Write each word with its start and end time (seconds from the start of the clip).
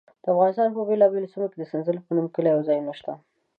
د 0.23 0.25
افغانستان 0.33 0.69
په 0.75 0.81
بېلابېلو 0.89 1.31
سیمو 1.33 1.47
کې 1.51 1.57
د 1.59 1.63
سنځلې 1.71 1.99
په 2.05 2.11
نوم 2.15 2.27
کلي 2.35 2.49
او 2.53 2.61
ځایونه 2.67 2.93
شته. 2.99 3.11